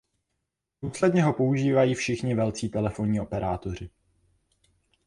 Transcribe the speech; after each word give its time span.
Důsledně 0.81 1.23
ho 1.23 1.33
používají 1.33 1.93
všichni 1.95 2.35
velcí 2.35 2.69
telefonní 2.69 3.19
operátoři. 3.19 3.89